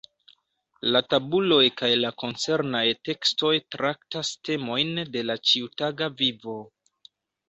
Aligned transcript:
La 0.93 0.99
tabuloj 1.13 1.65
kaj 1.81 1.89
la 2.05 2.09
koncernaj 2.23 2.81
tekstoj 3.09 3.51
traktas 3.75 4.31
temojn 4.49 4.97
de 5.17 5.23
la 5.31 5.37
ĉiutaga 5.51 6.09
vivo. 6.23 6.57